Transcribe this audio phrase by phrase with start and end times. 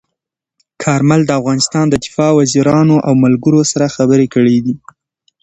[0.83, 4.57] کارمل د افغانستان د دفاع وزیرانو او ملګرو سره خبرې کړي.